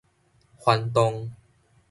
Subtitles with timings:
[0.57, 1.29] 翻動